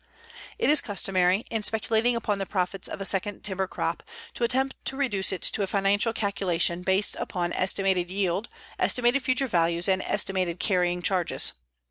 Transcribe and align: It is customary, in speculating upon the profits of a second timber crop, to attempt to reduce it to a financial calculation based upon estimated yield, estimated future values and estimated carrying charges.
It 0.57 0.71
is 0.71 0.81
customary, 0.81 1.45
in 1.51 1.61
speculating 1.61 2.15
upon 2.15 2.39
the 2.39 2.47
profits 2.47 2.87
of 2.87 3.01
a 3.01 3.05
second 3.05 3.43
timber 3.43 3.67
crop, 3.67 4.01
to 4.33 4.43
attempt 4.43 4.83
to 4.85 4.97
reduce 4.97 5.31
it 5.31 5.43
to 5.43 5.61
a 5.61 5.67
financial 5.67 6.11
calculation 6.11 6.81
based 6.81 7.15
upon 7.19 7.53
estimated 7.53 8.09
yield, 8.09 8.49
estimated 8.79 9.21
future 9.21 9.45
values 9.45 9.87
and 9.87 10.01
estimated 10.01 10.59
carrying 10.59 11.03
charges. 11.03 11.53